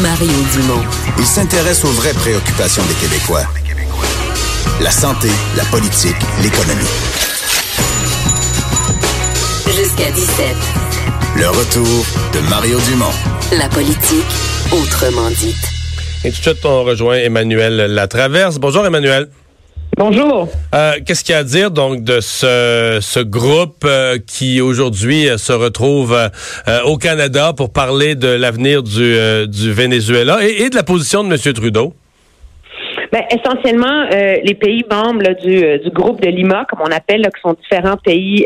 [0.00, 0.82] Mario Dumont.
[1.18, 3.44] Il s'intéresse aux vraies préoccupations des Québécois.
[4.80, 6.84] La santé, la politique, l'économie.
[9.66, 10.56] Jusqu'à 17.
[11.36, 13.12] Le retour de Mario Dumont.
[13.52, 14.24] La politique,
[14.72, 15.56] autrement dite.
[16.24, 18.58] Et tout de suite, on rejoint Emmanuel Latraverse.
[18.58, 19.28] Bonjour, Emmanuel.
[19.96, 20.48] Bonjour.
[20.74, 25.28] Euh, Qu'est-ce qu'il y a à dire donc de ce, ce groupe euh, qui aujourd'hui
[25.28, 26.18] euh, se retrouve
[26.86, 29.16] au Canada pour parler de l'avenir du,
[29.46, 31.52] du Venezuela et, et, de la position de M.
[31.54, 31.94] Trudeau?
[33.12, 37.30] Ben, essentiellement, les pays membres là, du, du, groupe de Lima, comme on appelle, là,
[37.30, 38.44] qui sont différents pays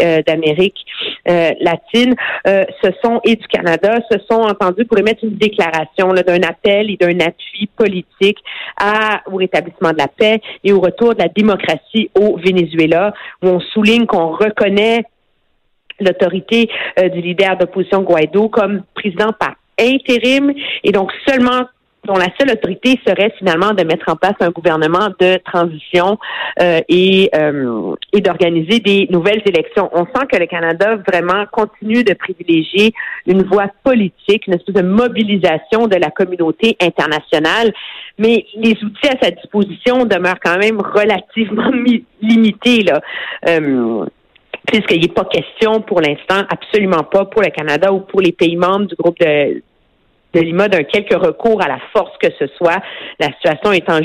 [1.29, 2.15] euh, latine,
[2.47, 6.97] ce sont et du Canada, se sont entendus pour émettre une déclaration d'un appel et
[6.97, 8.39] d'un appui politique
[8.81, 13.49] à, au rétablissement de la paix et au retour de la démocratie au Venezuela, où
[13.49, 15.05] on souligne qu'on reconnaît
[16.01, 20.53] l'autorité euh, du leader d'opposition Guaido comme président par intérim
[20.85, 21.65] et donc seulement
[22.09, 26.19] dont la seule autorité serait finalement de mettre en place un gouvernement de transition
[26.61, 29.91] euh, et, euh, et d'organiser des nouvelles élections.
[29.93, 32.95] On sent que le Canada vraiment continue de privilégier
[33.27, 37.73] une voie politique, une espèce de mobilisation de la communauté internationale,
[38.19, 41.71] mais les outils à sa disposition demeurent quand même relativement
[42.23, 42.85] limités.
[42.85, 43.01] Là.
[43.49, 44.07] Euh,
[44.67, 48.57] puisqu'il n'est pas question pour l'instant, absolument pas pour le Canada ou pour les pays
[48.57, 49.63] membres du groupe de,
[50.35, 52.83] de Lima d'un quelque recours à la force que ce soit.
[53.19, 54.01] La situation étant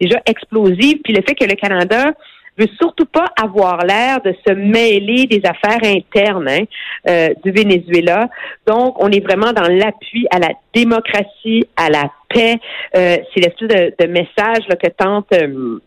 [0.00, 0.98] déjà explosive.
[1.04, 2.12] Puis le fait que le Canada
[2.58, 6.64] veut surtout pas avoir l'air de se mêler des affaires internes hein,
[7.08, 8.28] euh, du Venezuela.
[8.66, 12.58] Donc, on est vraiment dans l'appui à la démocratie, à la paix.
[12.96, 15.78] Euh, c'est l'espèce de, de message là, que tente euh,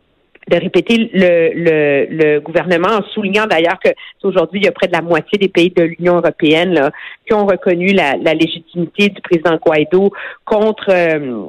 [0.48, 3.90] de répéter le, le, le, gouvernement en soulignant d'ailleurs que
[4.24, 6.92] aujourd'hui, il y a près de la moitié des pays de l'Union européenne là,
[7.26, 10.12] qui ont reconnu la, la, légitimité du président Guaido
[10.46, 11.48] contre euh,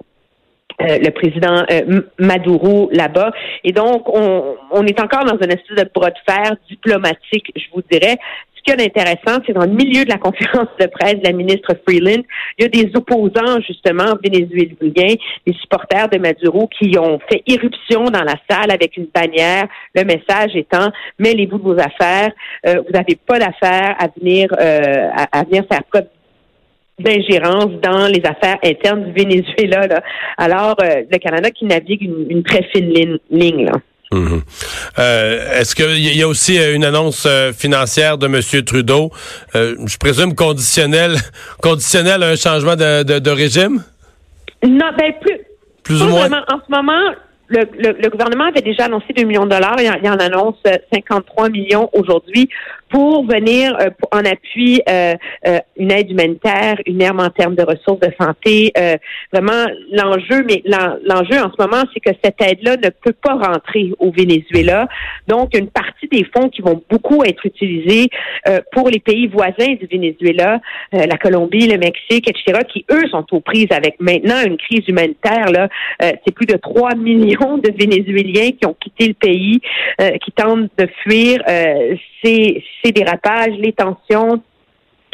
[0.83, 3.33] euh, le président euh, Maduro là-bas.
[3.65, 7.65] Et donc, on, on est encore dans une espèce de bras de fer diplomatique, je
[7.75, 8.17] vous dirais
[8.67, 11.33] qu'il y a d'intéressant, c'est dans le milieu de la conférence de presse de la
[11.33, 12.23] ministre Freeland,
[12.59, 15.15] il y a des opposants, justement, vénézuéliens,
[15.47, 20.05] des supporters de Maduro qui ont fait irruption dans la salle avec une bannière, le
[20.05, 22.33] message étant, mêlez-vous de vos affaires,
[22.67, 26.07] euh, vous n'avez pas d'affaires à venir, euh, à, venir faire preuve
[26.99, 30.03] d'ingérence dans les affaires internes du Venezuela.
[30.39, 33.73] Alors, euh, le Canada qui navigue une, une très fine ligne, ligne là.
[34.17, 34.41] Mmh.
[34.99, 38.65] Euh, Est-ce qu'il y a aussi une annonce euh, financière de M.
[38.65, 39.11] Trudeau,
[39.55, 41.17] euh, je présume conditionnelle,
[41.63, 43.83] conditionnelle à un changement de, de, de régime?
[44.67, 45.39] Non, ben plus.
[45.83, 46.29] Plus ou moins.
[46.29, 46.43] Vraiment.
[46.49, 47.15] En ce moment,
[47.49, 49.77] le, le, le, gouvernement avait déjà annoncé 2 millions de dollars.
[49.79, 50.57] Il en, il en annonce
[50.93, 52.49] 53 millions aujourd'hui
[52.91, 55.15] pour venir euh, en appui euh,
[55.47, 58.73] euh, une aide humanitaire, une aide en termes de ressources de santé.
[58.79, 58.97] Euh,
[59.33, 63.93] vraiment, l'enjeu, mais l'enjeu en ce moment, c'est que cette aide-là ne peut pas rentrer
[63.99, 64.89] au Venezuela.
[65.27, 68.09] Donc, une partie des fonds qui vont beaucoup être utilisés
[68.49, 70.61] euh, pour les pays voisins du Venezuela,
[70.93, 75.51] la Colombie, le Mexique, etc., qui, eux, sont aux prises avec maintenant une crise humanitaire.
[75.51, 75.69] Là,
[76.01, 79.61] c'est plus de 3 millions de Vénézuéliens qui ont quitté le pays,
[80.23, 81.43] qui tentent de fuir.
[82.23, 84.43] c'est ces dérapages, les tensions,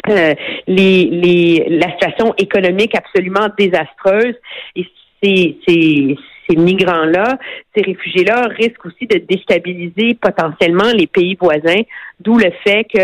[0.09, 0.33] euh,
[0.67, 4.35] les, les, la situation économique absolument désastreuse.
[4.75, 4.85] Et
[5.23, 6.17] ces, ces,
[6.49, 7.37] ces migrants-là,
[7.73, 11.81] ces réfugiés-là risquent aussi de déstabiliser potentiellement les pays voisins,
[12.19, 12.99] d'où le fait que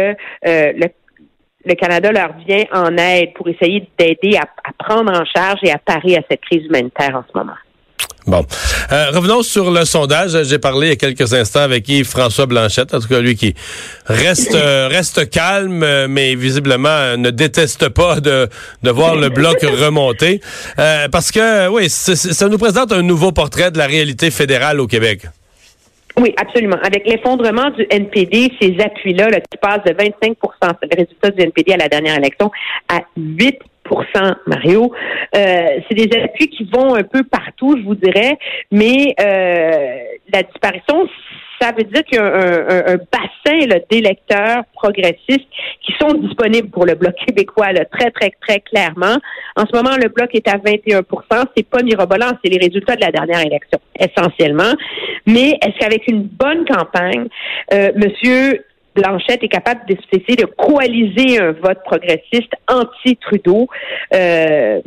[0.48, 0.88] euh, le
[1.66, 5.72] le Canada leur vient en aide pour essayer d'aider à, à, prendre en charge et
[5.72, 7.58] à parer à cette crise humanitaire en ce moment.
[8.28, 8.46] Bon.
[8.92, 10.44] Euh, revenons sur le sondage.
[10.44, 13.56] J'ai parlé il y a quelques instants avec Yves-François Blanchette, en tout cas lui qui
[14.06, 18.48] reste euh, reste calme, mais visiblement ne déteste pas de,
[18.84, 20.42] de voir le bloc remonter.
[20.78, 24.88] Euh, parce que, oui, ça nous présente un nouveau portrait de la réalité fédérale au
[24.88, 25.24] Québec.
[26.20, 26.78] Oui, absolument.
[26.84, 31.42] Avec l'effondrement du NPD, ces appuis-là, là, qui passent de 25 c'est le résultat du
[31.42, 32.52] NPD à la dernière élection,
[32.90, 33.58] à 8
[34.48, 34.92] Mario.
[35.36, 38.38] Euh, c'est des appuis qui vont un peu partout, je vous dirais,
[38.72, 40.00] mais euh,
[40.34, 41.08] la disparition,
[41.62, 45.48] ça veut dire qu'il y a un, un, un bassin d'électeurs progressistes
[45.82, 49.18] qui sont disponibles pour le Bloc québécois là, très, très, très clairement.
[49.56, 51.04] En ce moment, le Bloc est à 21%
[51.56, 54.74] C'est pas mirobolant, c'est les résultats de la dernière élection, essentiellement.
[55.26, 57.28] Mais est-ce qu'avec une bonne campagne,
[57.74, 58.64] euh, Monsieur
[59.00, 63.68] Blanchette est capable d'essayer de coaliser un vote progressiste anti-Trudeau.
[64.14, 64.82] Euh,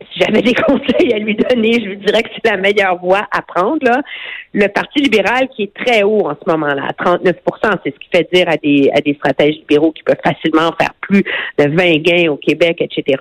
[0.00, 3.26] si j'avais des conseils à lui donner, je lui dirais que c'est la meilleure voie
[3.30, 4.02] à prendre.
[4.52, 7.34] Le Parti libéral qui est très haut en ce moment-là, à 39%
[7.84, 10.94] c'est ce qui fait dire à des, à des stratèges libéraux qui peuvent facilement faire
[11.00, 11.22] plus
[11.58, 13.18] de 20 gains au Québec, etc.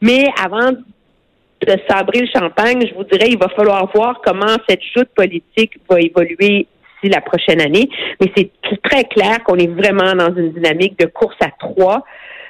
[0.00, 4.82] Mais avant de sabrer le champagne, je vous dirais, il va falloir voir comment cette
[4.82, 6.66] chute politique va évoluer
[7.02, 7.88] d'ici la prochaine année.
[8.20, 8.50] Mais c'est
[8.82, 12.04] très clair qu'on est vraiment dans une dynamique de course à trois.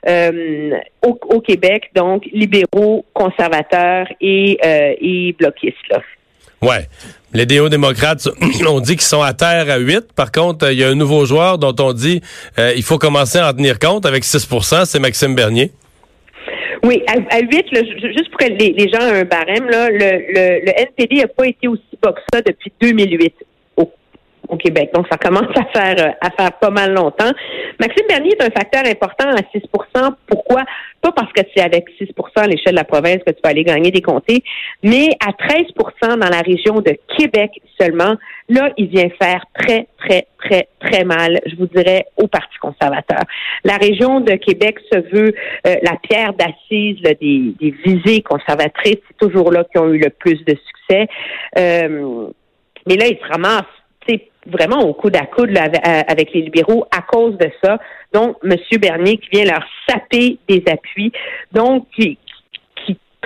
[0.08, 0.70] Euh,
[1.02, 5.76] au, Québec, donc libéraux, conservateurs et, euh, et bloquistes.
[5.90, 6.00] Là.
[6.62, 6.86] Ouais.
[7.32, 8.28] Les déo-démocrates,
[8.68, 10.12] on dit qu'ils sont à terre à 8.
[10.14, 12.20] Par contre, il y a un nouveau joueur dont on dit
[12.58, 15.72] euh, il faut commencer à en tenir compte avec 6% c'est Maxime Bernier.
[16.84, 20.80] Oui, à, 8, juste pour que les, gens aient un barème, là, le, le, le
[20.82, 23.34] NPD n'a pas été aussi bas que ça depuis 2008
[24.48, 24.90] au Québec.
[24.94, 27.30] Donc, ça commence à faire euh, à faire pas mal longtemps.
[27.80, 30.64] Maxime Bernier est un facteur important à 6% Pourquoi?
[31.00, 33.64] Pas parce que c'est avec 6% à l'échelle de la province que tu vas aller
[33.64, 34.42] gagner des comtés,
[34.82, 37.50] mais à 13% dans la région de Québec
[37.80, 38.16] seulement.
[38.48, 43.22] Là, il vient faire très, très, très, très mal, je vous dirais, au Parti conservateur.
[43.64, 45.34] La région de Québec se veut
[45.66, 48.98] euh, la pierre d'assise des, des visées conservatrices.
[49.08, 51.08] C'est toujours là qui ont eu le plus de succès.
[51.58, 52.28] Euh,
[52.86, 53.64] mais là, il se ramasse
[54.46, 57.78] vraiment au coude à coude avec les libéraux à cause de ça.
[58.12, 58.56] Donc, M.
[58.80, 61.12] Bernier qui vient leur saper des appuis,
[61.52, 62.18] donc qui,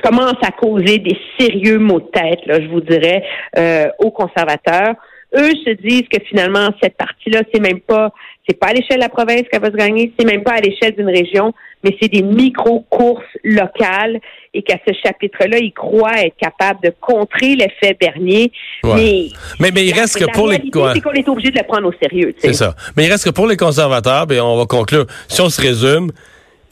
[0.02, 3.22] commence à causer des sérieux maux de tête, là, je vous dirais,
[3.58, 4.94] euh, aux conservateurs.
[5.36, 8.12] Eux se disent que finalement, cette partie-là, c'est même pas
[8.50, 10.60] c'est pas à l'échelle de la province qu'elle va se gagner, c'est même pas à
[10.60, 11.54] l'échelle d'une région,
[11.84, 14.18] mais c'est des micro-courses locales
[14.54, 18.50] et qu'à ce chapitre-là, ils croient être capables de contrer l'effet Bernier.
[18.82, 19.28] Mais,
[19.60, 20.56] mais, il reste que pour les...
[20.56, 22.34] c'est qu'on est obligé de le prendre au sérieux.
[22.38, 22.74] C'est ça.
[22.96, 26.10] Mais il reste que pour les conservateurs, et on va conclure, si on se résume,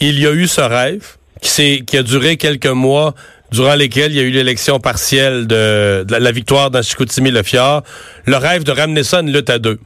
[0.00, 3.14] il y a eu ce rêve qui, qui a duré quelques mois
[3.50, 7.82] durant lesquels il y a eu l'élection partielle de, la, victoire dans Fjord,
[8.26, 9.78] le rêve de ramener ça à une lutte à deux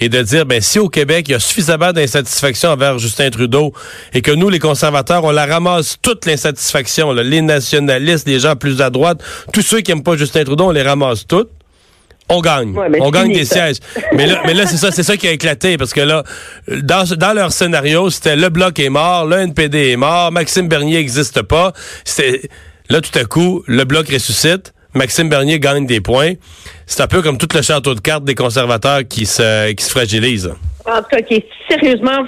[0.00, 3.74] et de dire, ben si au Québec, il y a suffisamment d'insatisfaction envers Justin Trudeau
[4.14, 8.80] et que nous, les conservateurs, on la ramasse toute l'insatisfaction, les nationalistes, les gens plus
[8.80, 9.22] à droite,
[9.52, 11.50] tous ceux qui n'aiment pas Justin Trudeau, on les ramasse toutes.
[12.32, 12.76] On gagne.
[13.00, 13.78] on gagne des sièges.
[14.14, 16.22] mais là, mais là c'est ça, c'est ça qui a éclaté parce que là,
[16.68, 20.98] dans, dans leur scénario, c'était le bloc est mort, le NPD est mort, Maxime Bernier
[20.98, 21.72] n'existe pas.
[22.04, 22.48] C'était
[22.90, 24.74] là tout à coup, le bloc ressuscite.
[24.94, 26.32] Maxime Bernier gagne des points.
[26.86, 29.90] C'est un peu comme tout le château de cartes des conservateurs qui se, qui se
[29.90, 30.52] fragilise.
[30.84, 32.26] En tout cas, qui est sérieusement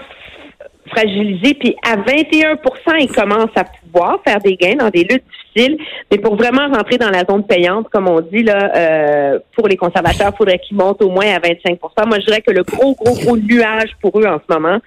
[0.95, 1.55] fragilisé.
[1.55, 2.57] Puis à 21%
[3.01, 5.25] il commence à pouvoir faire des gains dans des luttes
[5.55, 5.79] difficiles.
[6.11, 9.77] Mais pour vraiment rentrer dans la zone payante, comme on dit, là, euh, pour les
[9.77, 12.95] conservateurs, il faudrait qu'ils montent au moins à 25% Moi, je dirais que le gros,
[12.95, 14.79] gros, gros nuage pour eux en ce moment,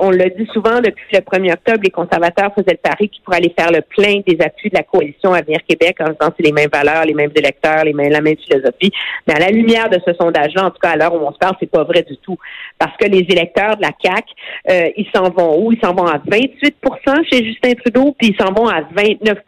[0.00, 3.38] on le dit souvent depuis le 1er octobre, les conservateurs faisaient le pari qu'ils pourraient
[3.38, 6.52] aller faire le plein des appuis de la coalition Avenir Québec en disant c'est les
[6.52, 8.92] mêmes valeurs, les mêmes électeurs, les la même philosophie.
[9.26, 11.38] Mais à la lumière de ce sondage-là, en tout cas à l'heure où on se
[11.38, 12.36] parle, c'est pas vrai du tout.
[12.78, 14.24] Parce que les électeurs de la CAQ,
[14.70, 15.72] euh, ils s'en vont où?
[15.72, 19.38] Ils s'en vont à 28% chez Justin Trudeau, puis ils s'en vont à 29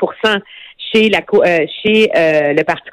[0.92, 2.90] chez la euh, chez euh, le Parti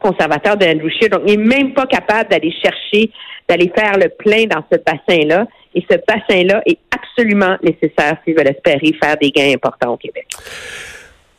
[0.00, 1.10] conservateur de Andrew Scheer.
[1.10, 3.10] Donc, il n'est même pas capable d'aller chercher,
[3.48, 5.46] d'aller faire le plein dans ce bassin-là.
[5.74, 10.26] Et ce bassin-là est absolument nécessaire s'ils veulent espérer faire des gains importants au Québec.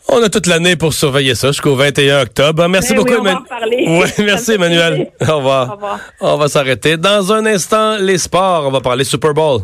[0.07, 2.67] On a toute l'année pour surveiller ça jusqu'au 21 octobre.
[2.67, 4.11] Merci ben beaucoup, Emmanuel.
[4.25, 5.07] merci, Emmanuel.
[5.21, 5.69] Au revoir.
[5.69, 5.99] Au revoir.
[6.19, 6.97] On va s'arrêter.
[6.97, 8.65] Dans un instant, les sports.
[8.67, 9.61] On va parler Super Bowl.